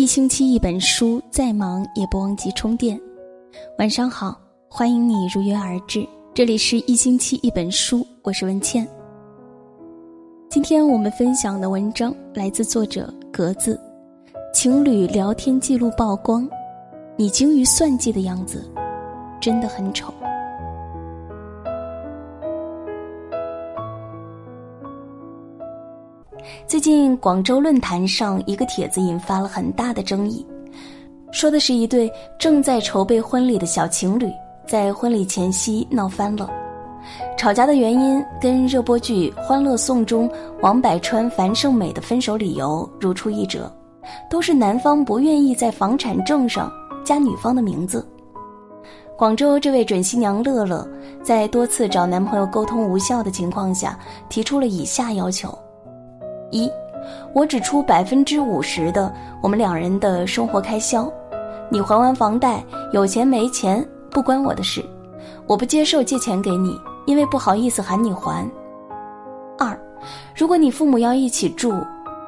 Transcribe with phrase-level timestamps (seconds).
[0.00, 2.98] 一星期一本书，再忙也不忘记充电。
[3.78, 6.08] 晚上好，欢迎你如约而至。
[6.32, 8.88] 这里是一星期一本书，我是文倩。
[10.48, 13.78] 今天我们分享的文章来自作者格子。
[14.54, 16.48] 情侣聊天记录曝光，
[17.14, 18.64] 你精于算计的样子，
[19.38, 20.14] 真的很丑。
[26.70, 30.46] 最近广州论坛上一个帖子引发了很大的争议，
[31.32, 34.30] 说的是一对正在筹备婚礼的小情侣
[34.68, 36.48] 在婚礼前夕闹翻了，
[37.36, 40.30] 吵架的原因跟热播剧《欢乐颂》中
[40.60, 43.68] 王百川、樊胜美的分手理由如出一辙，
[44.30, 46.70] 都是男方不愿意在房产证上
[47.04, 48.08] 加女方的名字。
[49.18, 50.88] 广州这位准新娘乐乐，
[51.20, 55.52] 在多次找男朋友沟通无效的情况下，提出了以下要求。
[56.50, 56.70] 一，
[57.32, 61.10] 我只出百分之五十的我们两人的生活开销，
[61.70, 64.84] 你还完房贷，有钱没钱不关我的事，
[65.46, 68.48] 我不接受借钱给你，因为不好意思喊你还。
[69.58, 69.78] 二，
[70.34, 71.72] 如果你父母要一起住，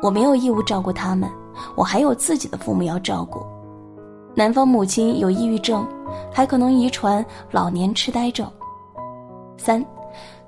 [0.01, 1.29] 我没有义务照顾他们，
[1.75, 3.41] 我还有自己的父母要照顾，
[4.35, 5.87] 男方母亲有抑郁症，
[6.33, 8.47] 还可能遗传老年痴呆症。
[9.57, 9.85] 三，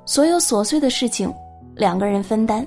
[0.05, 1.33] 所有琐碎的事情，
[1.77, 2.67] 两个人分担。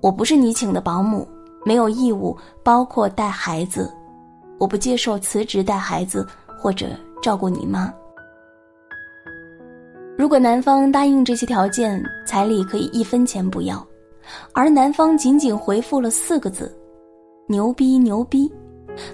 [0.00, 1.26] 我不是你请的保姆，
[1.64, 3.92] 没有义务包括带孩子，
[4.58, 6.26] 我不接受辞职带孩子
[6.58, 6.86] 或者
[7.22, 7.92] 照顾你妈。
[10.16, 13.86] 如果男方答应这些条件，彩礼可以一分钱不要，
[14.52, 16.74] 而男方仅仅回复了四个字
[17.48, 18.50] ：“牛逼牛逼”，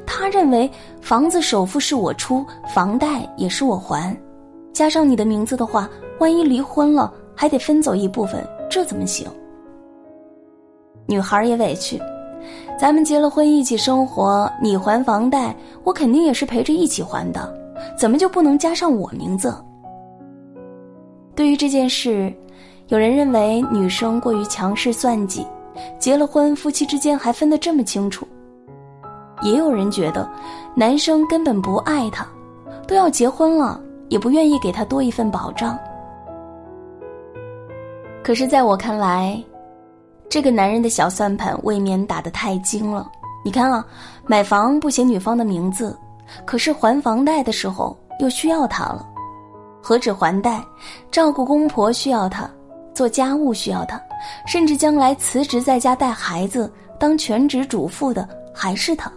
[0.06, 0.70] 他认为
[1.00, 4.16] 房子首付是我出，房贷也是我还，
[4.72, 9.28] 加上你的名字的话，万一离婚了还得分走一部分，这怎么行？
[11.06, 12.00] 女孩也委屈，
[12.78, 15.54] 咱们结了婚一起生活，你还房贷，
[15.84, 17.54] 我肯定也是陪着一起还的，
[17.96, 19.54] 怎么就不能加上我名字？
[21.34, 22.32] 对于这件事，
[22.88, 25.46] 有人认为女生过于强势算计，
[25.98, 28.24] 结了婚夫妻之间还分得这么清楚；
[29.42, 30.28] 也有人觉得，
[30.74, 32.26] 男生根本不爱她，
[32.88, 35.78] 都要结婚了，也不愿意给她多一份保障。
[38.24, 39.40] 可是，在我看来，
[40.28, 43.10] 这个男人的小算盘未免打得太精了。
[43.44, 43.86] 你看啊，
[44.26, 45.96] 买房不写女方的名字，
[46.44, 49.08] 可是还房贷的时候又需要他了。
[49.80, 50.64] 何止还贷，
[51.12, 52.50] 照顾公婆需要他，
[52.92, 54.02] 做家务需要他，
[54.46, 59.12] 甚至将来辞职在家带孩子当全职主妇的还是他，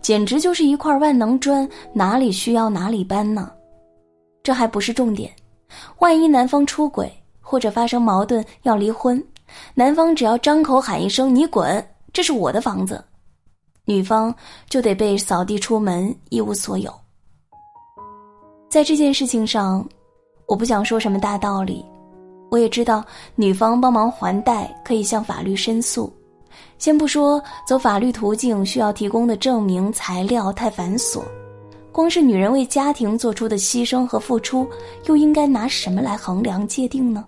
[0.00, 3.50] 简直就是一块万能砖，哪里需要哪里搬呢？
[4.44, 5.32] 这还不是重点，
[5.98, 9.20] 万一男方出轨或者发生矛盾要离婚。
[9.74, 13.02] 男方只要张口喊一声“你滚”，这是我的房子，
[13.84, 14.34] 女方
[14.68, 16.92] 就得被扫地出门，一无所有。
[18.68, 19.86] 在这件事情上，
[20.46, 21.84] 我不想说什么大道理，
[22.50, 23.04] 我也知道
[23.34, 26.12] 女方帮忙还贷可以向法律申诉，
[26.78, 31.22] 先不说走法律途径需要提供的证明材料太繁琐，
[31.90, 34.66] 光是女人为家庭做出的牺牲和付出，
[35.06, 37.24] 又应该拿什么来衡量界定呢？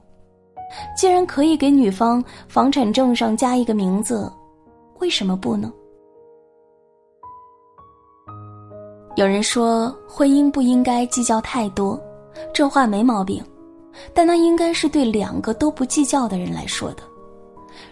[0.96, 4.30] 既然可以给女方房产证上加一个名字，
[5.00, 5.72] 为什么不呢？
[9.16, 12.00] 有人说婚姻不应该计较太多，
[12.52, 13.44] 这话没毛病，
[14.12, 17.02] 但那应该是对两个都不计较的人来说的。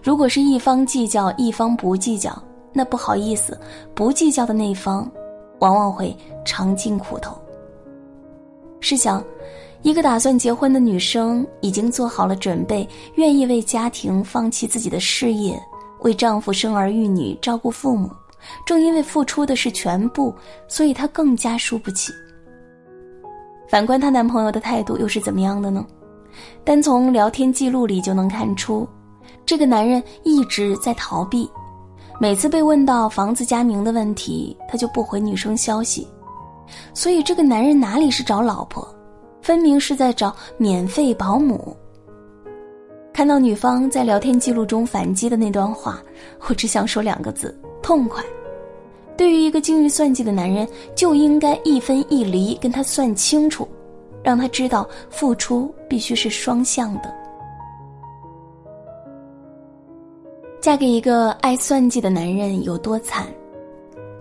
[0.03, 2.37] 如果是一方计较，一方不计较，
[2.72, 3.59] 那不好意思，
[3.94, 5.09] 不计较的那方，
[5.60, 7.37] 往往会尝尽苦头。
[8.81, 9.22] 试想。
[9.82, 15.60] 一个打算结婚的女生已经做好了准备，愿意为家庭放弃自己的事业，
[16.03, 18.09] 为丈夫生儿育女、照顾父母。
[18.65, 20.34] 正因为付出的是全部，
[20.69, 22.12] 所以她更加输不起。
[23.69, 25.84] 反观她男朋友的态度又是怎么样的呢？
[26.65, 28.88] 单从聊天记录里就能看出，
[29.44, 31.50] 这个男人一直在逃避。
[32.21, 36.07] 每次被问到房子加名的问题，他就不回女生消息。
[36.95, 38.86] 所以这个男人哪里是找老婆？
[39.42, 41.77] 分明是在找免费保姆。
[43.12, 46.03] 看到女方在聊天记录中反击的那段话，
[46.48, 48.24] 我只想说两个字：痛快。
[49.16, 53.68] 对于一个精于算计的男人，就应该一分一厘跟他算清楚，
[54.22, 57.12] 让他知道付出必须是双向的。
[60.62, 63.27] 嫁给一个爱算计的男人有多惨？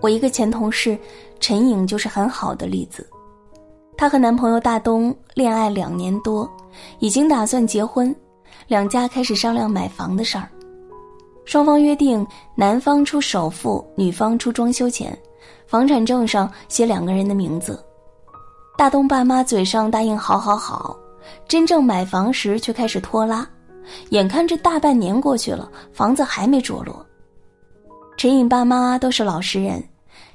[0.02, 0.98] 我一个前同事
[1.40, 3.08] 陈颖就是很好的例子。
[4.02, 6.50] 她和男朋友大东恋爱两年多，
[6.98, 8.12] 已经打算结婚，
[8.66, 10.48] 两家开始商量买房的事儿。
[11.44, 12.26] 双方约定
[12.56, 15.16] 男方出首付，女方出装修钱，
[15.68, 17.80] 房产证上写两个人的名字。
[18.76, 20.98] 大东爸妈嘴上答应好好好，
[21.46, 23.48] 真正买房时却开始拖拉，
[24.10, 27.06] 眼看着大半年过去了，房子还没着落。
[28.16, 29.80] 陈颖爸妈都是老实人，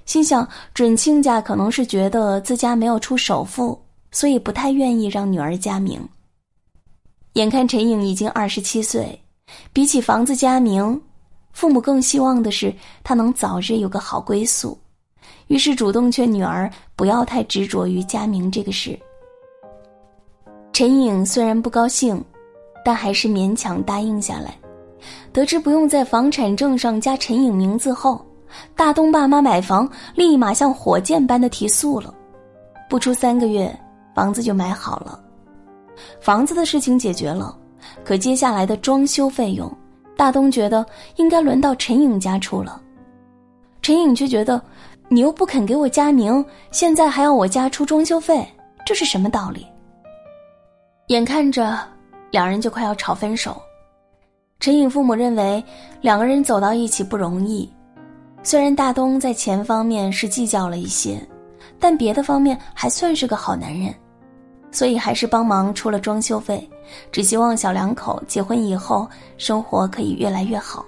[0.07, 3.79] 心想准亲家可能是觉得自家没有出首付，
[4.11, 6.01] 所以不太愿意让女儿加名。
[7.33, 9.21] 眼看陈颖已经二十七岁，
[9.71, 10.99] 比起房子加名，
[11.51, 12.73] 父母更希望的是
[13.03, 14.75] 她能早日有个好归宿。
[15.47, 18.97] 于是主动劝女儿不要太执着于佳名这个事。
[20.71, 22.23] 陈颖虽然不高兴，
[22.83, 24.57] 但还是勉强答应下来。
[25.33, 28.25] 得知不用在房产证上加陈颖名字后，
[28.75, 32.13] 大东爸妈买房立马像火箭般的提速了。
[32.89, 33.73] 不出三个月，
[34.13, 35.19] 房子就买好了。
[36.19, 37.57] 房子的事情解决了，
[38.03, 39.71] 可接下来的装修费用，
[40.15, 40.85] 大东觉得
[41.15, 42.81] 应该轮到陈颖家出了。
[43.81, 44.61] 陈颖却觉得。
[45.09, 48.45] 你又不肯给我加名，现在还要我家出装修费，
[48.85, 49.65] 这是什么道理？
[51.07, 51.79] 眼看着
[52.29, 53.55] 两人就快要吵分手，
[54.59, 55.63] 陈颖父母认为
[56.01, 57.71] 两个人走到一起不容易。
[58.47, 61.19] 虽然大东在钱方面是计较了一些，
[61.77, 63.93] 但别的方面还算是个好男人，
[64.71, 66.65] 所以还是帮忙出了装修费，
[67.11, 69.05] 只希望小两口结婚以后
[69.37, 70.85] 生活可以越来越好。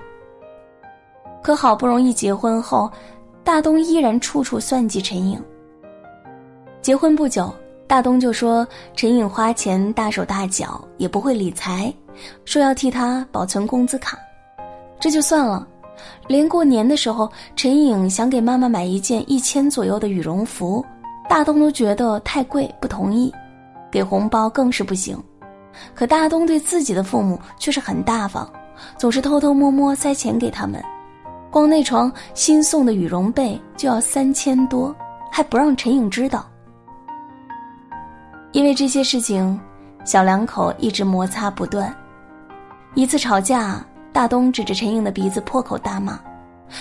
[1.43, 2.89] 可好不容易结婚后。
[3.43, 5.37] 大东依然处处算计陈颖。
[6.81, 7.53] 结婚不久，
[7.87, 8.65] 大东就说
[8.95, 11.93] 陈颖花钱大手大脚，也不会理财，
[12.45, 14.17] 说要替他保存工资卡。
[14.97, 15.67] 这就算了，
[16.27, 20.85] 连过年的时候，陈颖想给妈妈买一件一千左右的羽绒服，
[21.27, 23.33] 大东都觉得太贵，不同意。
[23.91, 25.17] 给红包更是不行。
[25.95, 28.47] 可大东对自己的父母却是很大方，
[28.97, 30.83] 总是偷偷摸摸塞钱给他们。
[31.49, 34.95] 光那床新送的羽绒被就要三千多，
[35.31, 36.45] 还不让陈颖知道。
[38.51, 39.59] 因为这些事情，
[40.05, 41.91] 小两口一直摩擦不断。
[42.93, 46.19] 一次吵架，大东指着陈颖的鼻子破口大骂：“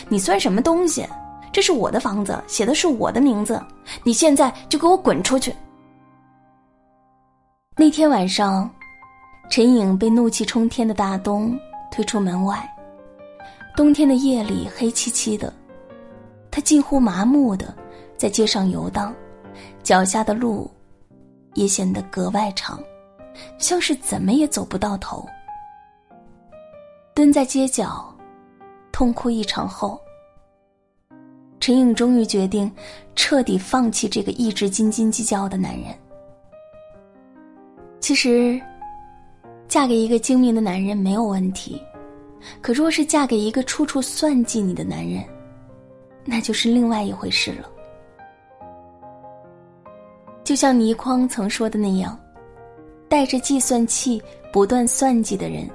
[0.09, 1.07] 你算什么东西？
[1.53, 3.61] 这是我的房子，写的是我的名字，
[4.05, 5.55] 你现在就给我滚出去！”
[7.77, 8.69] 那天晚上，
[9.51, 11.59] 陈颖被怒气冲天的大东
[11.91, 12.69] 推出门外。
[13.77, 15.53] 冬天的夜里，黑漆漆的，
[16.51, 17.73] 他近乎麻木的
[18.17, 19.15] 在街上游荡，
[19.83, 20.69] 脚下的路
[21.55, 22.83] 也显得格外长，
[23.59, 25.25] 像是怎么也走不到头。
[27.19, 28.15] 蹲在街角，
[28.93, 30.01] 痛哭一场后，
[31.59, 32.71] 陈颖终于决定
[33.17, 35.87] 彻底放弃这个一直斤斤计较的男人。
[37.99, 38.61] 其实，
[39.67, 41.83] 嫁给一个精明的男人没有问题。
[42.63, 45.25] 可若是嫁给一个处处算计你的男人，
[46.25, 47.69] 那就是另外一回事了。
[50.45, 52.17] 就像倪匡曾说的那样，
[53.09, 54.23] 带着计算器
[54.53, 55.69] 不断算计的人，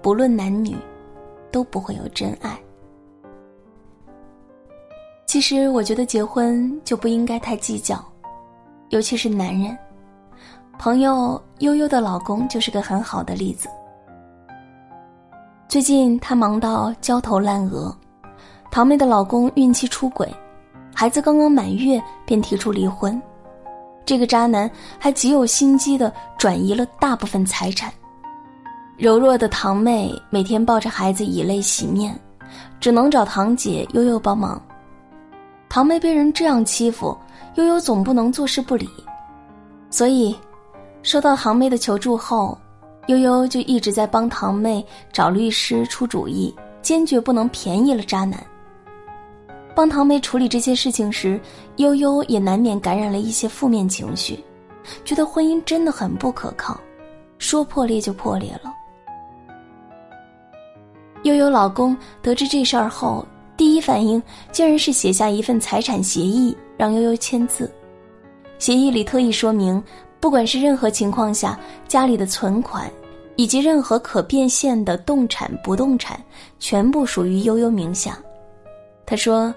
[0.00, 0.76] 不论男女，
[1.50, 2.58] 都不会有真爱。
[5.26, 8.02] 其实，我觉得结婚就不应该太计较，
[8.88, 9.76] 尤其是男人。
[10.78, 13.68] 朋友悠悠的老公就是个很好的例子。
[15.68, 17.94] 最近她忙到焦头烂额，
[18.70, 20.32] 堂妹的老公孕期出轨，
[20.94, 23.20] 孩子刚刚满月便提出离婚，
[24.06, 27.92] 这个渣男还极有心机的转移了大部分财产。
[28.98, 32.18] 柔弱的堂妹每天抱着孩子以泪洗面，
[32.80, 34.60] 只能找堂姐悠悠帮忙。
[35.68, 37.16] 堂妹被人这样欺负，
[37.54, 38.88] 悠悠总不能坐视不理，
[39.88, 40.36] 所以
[41.04, 42.58] 收到堂妹的求助后。
[43.06, 46.52] 悠悠就一直在帮堂妹找律师出主意，
[46.82, 48.44] 坚决不能便宜了渣男。
[49.76, 51.40] 帮堂妹处理这些事情时，
[51.76, 54.44] 悠悠也难免感染了一些负面情绪，
[55.04, 56.78] 觉得婚姻真的很不可靠，
[57.38, 58.74] 说破裂就破裂了。
[61.24, 64.22] 悠悠老公得知这事儿后，第一反应
[64.52, 67.70] 竟然是写下一份财产协议让悠悠签字，
[68.58, 69.82] 协议里特意说明。
[70.20, 72.90] 不管是任何情况下，家里的存款，
[73.36, 76.20] 以及任何可变现的动产、不动产，
[76.58, 78.18] 全部属于悠悠名下。
[79.06, 79.54] 他说：“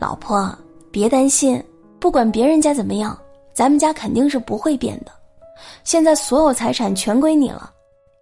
[0.00, 0.52] 老婆，
[0.90, 1.62] 别担心，
[2.00, 3.16] 不管别人家怎么样，
[3.52, 5.12] 咱们家肯定是不会变的。
[5.84, 7.70] 现在所有财产全归你了，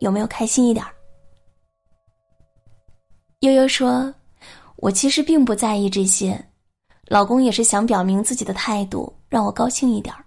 [0.00, 0.84] 有没有开心一点？”
[3.40, 4.12] 悠悠说
[4.76, 6.38] ：“我其实并不在意这些，
[7.06, 10.22] 老公也是想表明自己的态度，让我高兴一点儿。”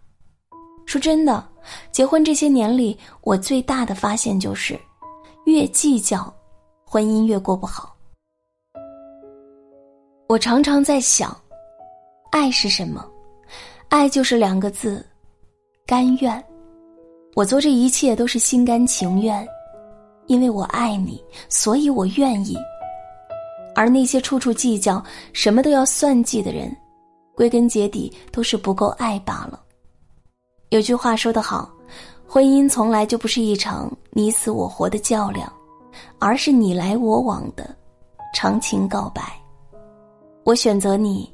[0.88, 1.48] 说真的，
[1.92, 4.80] 结婚这些年里，我最大的发现就是，
[5.46, 6.34] 越计较，
[6.84, 7.96] 婚姻越过不好。
[10.28, 11.40] 我常常在想，
[12.32, 13.08] 爱是什么？
[13.90, 15.06] 爱就是两个字：
[15.86, 16.44] 甘愿。
[17.36, 19.48] 我做这一切都是心甘情愿，
[20.26, 22.58] 因为我爱你，所以我愿意。
[23.76, 25.04] 而那些处处计较、
[25.34, 26.76] 什么都要算计的人，
[27.36, 29.60] 归根结底都是不够爱罢了。
[30.70, 31.72] 有句话说得好，
[32.28, 35.52] 婚姻从来就不是一场你死我活的较量，
[36.20, 37.76] 而是你来我往的
[38.34, 39.22] 长情告白。
[40.44, 41.32] 我选择你，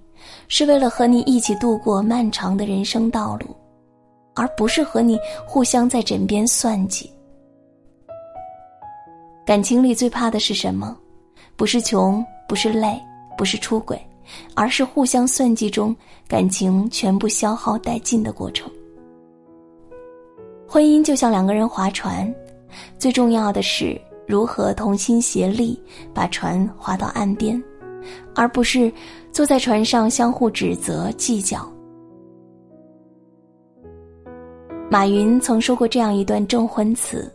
[0.48, 3.56] 是为了和你一起度过漫长的人生道路，
[4.36, 5.18] 而不是和你
[5.48, 7.12] 互相在枕边算计。
[9.46, 10.96] 感情里最怕的是什么？
[11.60, 12.98] 不是穷，不是累，
[13.38, 14.02] 不是出轨，
[14.56, 15.94] 而是互相算计中
[16.26, 18.72] 感情全部消耗殆尽的过程。
[20.66, 22.34] 婚姻就像两个人划船，
[22.98, 25.78] 最重要的是如何同心协力
[26.14, 27.62] 把船划到岸边，
[28.34, 28.90] 而不是
[29.30, 31.70] 坐在船上相互指责计较。
[34.90, 37.30] 马云曾说过这样一段证婚词：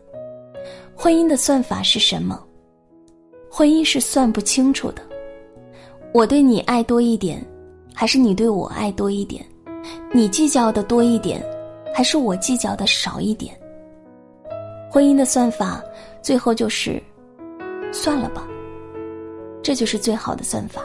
[0.96, 2.42] 婚姻的算法是什么？
[3.56, 5.02] 婚姻是算不清楚的。
[6.12, 7.40] 我对你爱多一点，
[7.94, 9.46] 还是你对我爱多一点？
[10.12, 11.40] 你计较的多一点。
[11.94, 13.54] 还是我计较的少一点。
[14.90, 15.80] 婚姻的算法，
[16.20, 17.00] 最后就是
[17.92, 18.44] 算了吧，
[19.62, 20.82] 这就是最好的算法。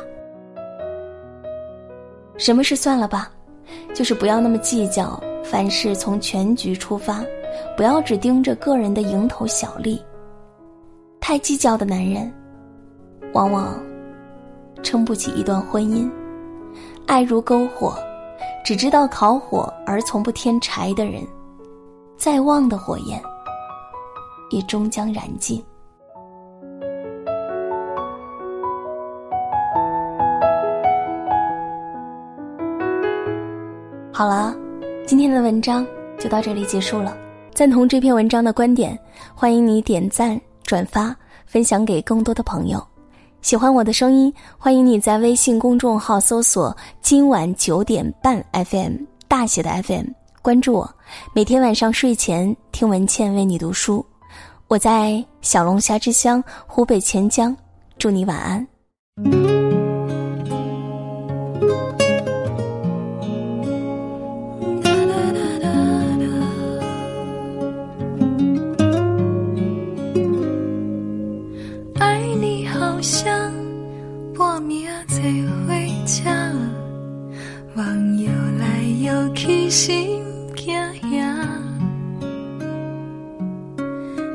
[2.37, 3.31] 什么是算了吧？
[3.95, 7.25] 就是不要那么计较，凡事从全局出发，
[7.75, 9.99] 不要只盯着个人的蝇头小利。
[11.19, 12.31] 太计较的男人，
[13.33, 13.79] 往往
[14.83, 16.09] 撑不起一段婚姻。
[17.05, 17.93] 爱如篝火。
[18.61, 21.25] 只知道烤火而从不添柴的人，
[22.17, 23.19] 再旺的火焰，
[24.51, 25.63] 也终将燃尽。
[34.13, 34.53] 好了，
[35.07, 35.83] 今天的文章
[36.19, 37.17] 就到这里结束了。
[37.55, 38.99] 赞同这篇文章的观点，
[39.33, 41.15] 欢迎你点赞、转发、
[41.47, 42.85] 分享给更多的朋友。
[43.41, 50.07] 喜欢我的声音，欢迎你在微信公众号搜索“今晚九点半 FM” 大写的 FM，
[50.41, 50.89] 关注我。
[51.33, 54.05] 每天晚上睡前听文倩为你读书。
[54.67, 57.55] 我在小龙虾之乡湖北潜江，
[57.97, 59.68] 祝你晚安。
[79.69, 80.23] 心
[80.55, 80.73] 惊
[81.11, 81.47] 呀，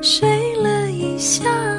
[0.01, 1.74] 睡了一下。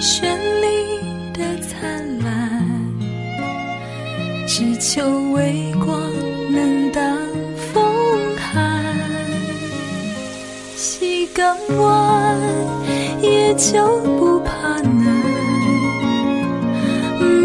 [0.00, 1.00] 绚丽
[1.32, 2.64] 的灿烂，
[4.46, 5.02] 只求
[5.32, 6.00] 微光
[6.50, 7.02] 能挡
[7.72, 7.84] 风
[8.36, 8.84] 寒。
[10.76, 12.36] 细钢弯，
[13.20, 15.04] 也就不怕难。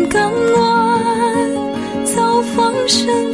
[0.09, 0.93] 钢弯。
[2.55, 3.32] 放声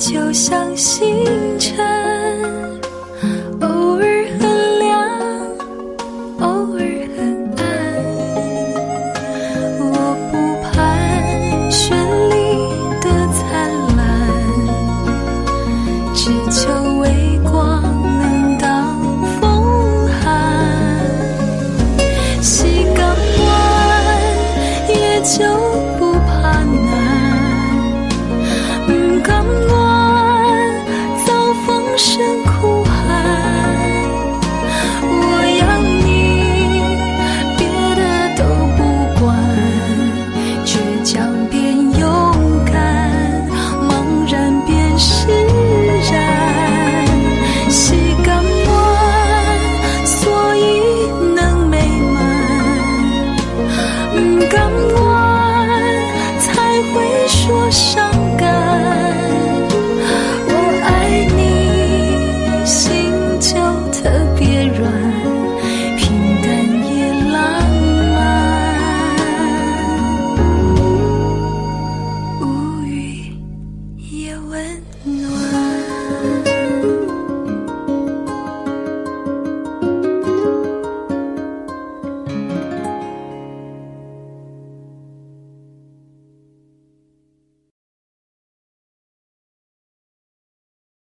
[0.00, 1.26] 就像星
[1.58, 2.09] 辰。